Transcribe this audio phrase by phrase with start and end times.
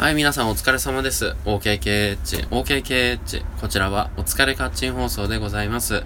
[0.00, 1.36] はい、皆さんお疲れ様です。
[1.44, 3.44] OKKH、OKKH。
[3.60, 6.04] こちらはお疲れカッチン放送でございます。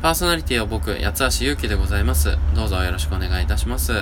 [0.00, 2.38] パーソナリティは僕、八橋ゆうきでございます。
[2.54, 3.92] どうぞよろしくお願いいたします。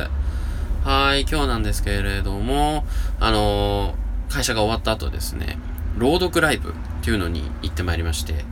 [0.84, 2.84] はい、今日なんですけれども、
[3.18, 5.58] あのー会社が終わった後ですね、
[5.98, 6.72] 朗読ライブっ
[7.02, 8.44] ていうのに行ってまいりまして、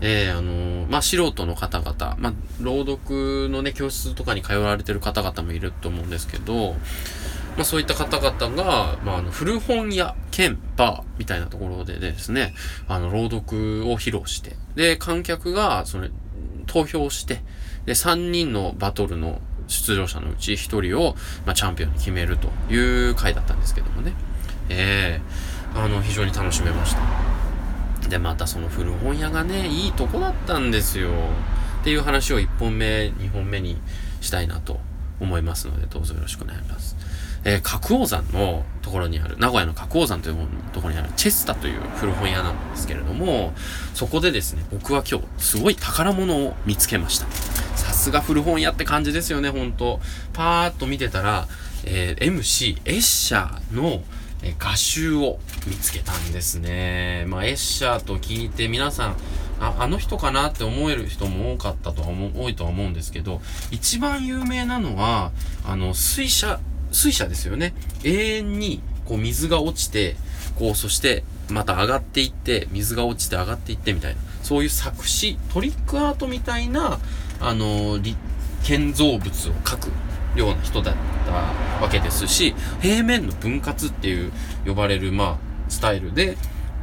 [0.00, 6.76] えー、あのーまあ、素人の方々、まあ、朗読のね、教室とかに通われてる方々もいると思うんですけど、
[7.56, 12.54] まあ、そういった方々が、まあ、あの、古本屋兼バーみたいなところでですね、
[12.86, 16.10] あの、朗読を披露して、で、観客が、それ、
[16.66, 17.42] 投票して、
[17.86, 20.56] で、3人のバトルの出場者のうち1
[20.88, 21.14] 人を、
[21.46, 24.12] まあ、チャンピオンに決めるという回だったんですけどもね。
[24.70, 28.08] ええあの、非常に楽しめました。
[28.08, 31.10] で、またその古本屋がね、いいとこだったんですよ。
[31.80, 33.80] っていう話を1本目、2本目に
[34.20, 34.80] したいなと
[35.20, 36.96] 思いますので、どうぞよろしくお願いします。
[37.44, 40.36] えー、角王山のところにある、名古屋の角王山という
[40.72, 43.52] ところにあるチェスタという古本屋なんですけれども、
[43.94, 47.26] そこでですね、僕は今日、すごい宝物を見つけました。
[47.76, 50.00] さすが古本屋って感じですよね、ほんと。
[50.32, 51.46] パーッと見てたら、
[51.84, 54.02] えー MC、エッシャーの、
[54.42, 57.24] え画集を見つけたんですね。
[57.26, 59.16] まあ、エッシャーと聞いて皆さん、
[59.60, 65.32] あ、あの人かなって思える人も多かったとは思う、多いとは思うんですけど、一番有名なのは、
[65.66, 66.60] あの、水車、
[66.92, 67.74] 水車ですよね。
[68.04, 70.16] 永遠に、こう、水が落ちて、
[70.56, 76.98] こう、そして、また上がっていって、水が落ちて上がっていってみたいな、そういう作詞、トリックアートみたいな、
[77.40, 77.98] あの、
[78.64, 79.90] 建造物を描く
[80.36, 80.94] ような人だっ
[81.26, 81.32] た
[81.82, 84.32] わけですし、平面の分割っていう
[84.66, 86.36] 呼ばれる、まあ、スタイルで、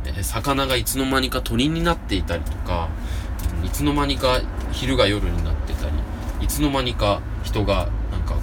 [0.06, 2.90] え魚がいつの間にか鳥になっていたりとか、
[3.64, 5.94] いつの間にか昼が夜になってたり、
[6.42, 8.42] いつの間にか人がなんかこ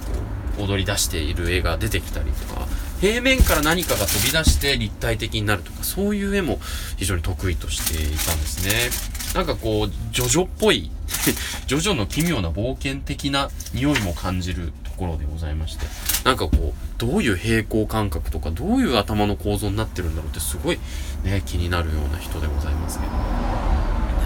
[0.59, 2.67] う踊り出している絵が出てきたりとか、
[2.99, 6.59] 平面から何かが飛び出して立体的になるとか、そういう絵も
[6.97, 9.13] 非常に得意としていたんですね。
[9.35, 10.89] なんかこう、ジョジョっぽい、
[11.67, 15.85] ジョジョの奇妙な冒険的な匂いも感じるところでございまして、
[16.23, 20.79] なんかこう、どういう平行感覚とか、どういう頭の構造になってるんだろうってすごい
[21.23, 23.11] ね、気になるような人でございますけど。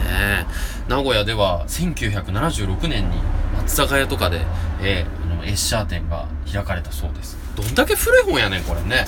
[0.08, 0.46] ね
[0.88, 3.18] 名古屋では1976年に
[3.58, 4.42] 松坂屋とかで、
[4.82, 7.38] えーあのエッシャー店が開かれたそうです。
[7.56, 9.06] どんだけ古い本やねん、これね。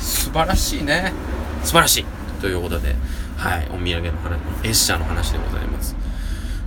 [0.00, 1.12] 素晴らしいね。
[1.62, 2.04] 素晴らしい。
[2.40, 2.94] ということで、
[3.36, 5.94] はい、お土産の話、エッシャーの話でございます。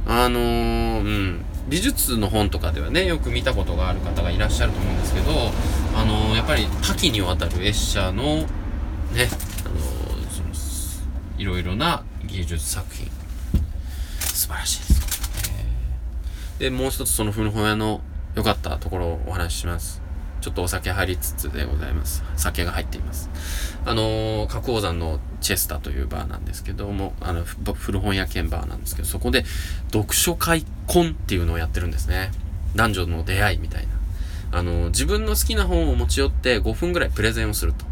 [0.07, 1.45] あのー、うん。
[1.67, 5.31] 美術の本とかではね、よく見たことがある方がいらっしゃると思うんですけど、
[5.95, 8.47] あの、やっぱり多岐にわたるエッシャーの、ね、
[9.65, 10.49] あのー、その、
[11.37, 13.09] いろいろな芸術作品、
[14.19, 15.03] 素晴らしいです、
[16.59, 18.01] で、もう一つその古本屋の
[18.35, 20.02] 良かったところをお話しします。
[20.43, 22.21] ちょっとお酒入りつつでございます。
[22.35, 23.29] 酒が入っています。
[23.85, 29.45] あのー、角王山のチェスタというバーなんですけども、あの、古本屋兼バーなんですけど、そこで
[29.93, 32.29] 読書会コンっていうのをやってるんですね。
[32.75, 33.87] 男女の出会いみたい
[34.51, 34.59] な。
[34.59, 37.85] あのー、自分の好きな本を持ち寄って5分ぐらいプレゼンをすると。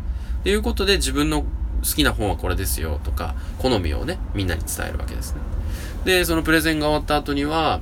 [0.44, 1.48] ということで自分の好
[1.96, 5.40] きな本はこれですよとか、好みをね、みんなに伝えるわけですね。
[6.04, 7.80] で、そのプレゼンが終わった後には、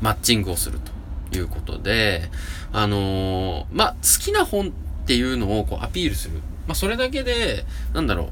[0.00, 0.93] マッチングをすると
[1.36, 2.30] いうことで、
[2.72, 6.38] あのーまあ、好きな本っていうのをこうアピールする。
[6.66, 8.30] まあ、それだけで、なんだろう、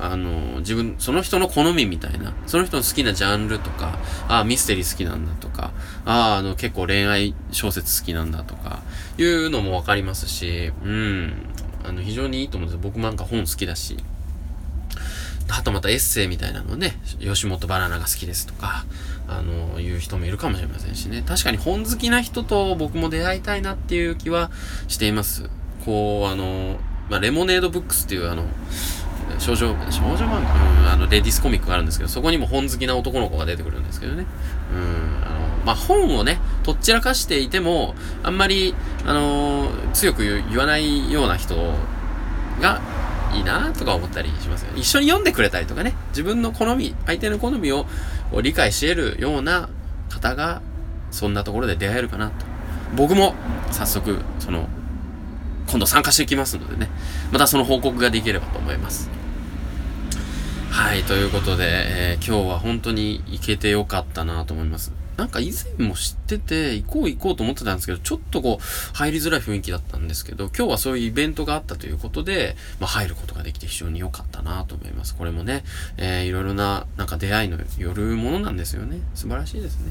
[0.00, 3.98] あの自分、その人の好みみたいな、その人の好きなジャンルとか、
[4.28, 5.72] ああ、ミステリー好きなんだとか、
[6.04, 8.82] ああ、あの、結構恋愛小説好きなんだとか、
[9.18, 11.32] いうのもわかりますし、うん、
[11.84, 12.80] あの、非常にいいと思うんですよ。
[12.82, 13.96] 僕なんか本好きだし、
[15.48, 18.84] あとまたエッセイみたいなのね、吉本バナナが好きですとか、
[19.26, 21.22] あの、いう人もいるかもしれませんしね。
[21.26, 24.50] 確かに本好きな人と僕も出会いたいなっていう気は
[24.88, 25.48] しています。
[25.84, 28.44] こう、あの、まあ、レモネードブックスっていうあの、
[29.38, 34.26] 少女、少女漫画、うん、あの、レディスコミックがあるんですけど、そこにも本好きな男の子が出てくるんですけどね。
[34.74, 38.74] うん、あの、まあ、本をね、とっちらかしていても、あんまり、
[39.06, 41.56] あの強く言わないような人
[42.60, 42.80] が、
[43.34, 44.72] いいなとか思ったりしますよ。
[44.72, 47.86] ね一緒に読んでくれたりとかね、自分の好み、相手の好みを
[48.42, 49.68] 理解し得るような
[50.08, 50.62] 方が、
[51.10, 52.46] そんなところで出会えるかなと。
[52.96, 53.34] 僕も、
[53.70, 54.68] 早速、その、
[55.68, 56.90] 今度参加していきますのでね、
[57.30, 59.10] またその報告ができればと思います。
[60.70, 64.97] はい、ということで、えー今日は本当に行けてよかったなと思います。
[65.18, 75.16] なんか以前も知ってて、行こう行こうと思ってたんですけど、ちょっとこう、入りづらい雰囲気だったんですけど、今日はそういうイベントがあったということで、まあ入ることができて非常に良かったなと思います。
[75.16, 75.64] これもね、
[75.96, 79.00] えーいろいろな、なんか出会いのよるものなんですよね。
[79.16, 79.90] 素晴らしいですね。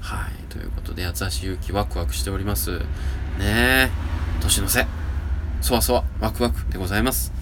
[0.00, 2.80] はい、ということで、八橋ゆうきワクワクしております。
[2.80, 2.84] ね
[3.40, 3.90] え、
[4.42, 4.86] 年の瀬、
[5.62, 7.32] そわそわ、ワクワクでございます。